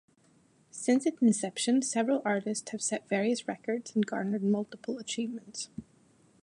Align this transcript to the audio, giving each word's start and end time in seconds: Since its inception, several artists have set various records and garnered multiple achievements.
Since 0.71 1.05
its 1.05 1.21
inception, 1.21 1.83
several 1.83 2.23
artists 2.25 2.71
have 2.71 2.81
set 2.81 3.07
various 3.07 3.47
records 3.47 3.93
and 3.93 4.03
garnered 4.03 4.41
multiple 4.41 4.97
achievements. 4.97 5.69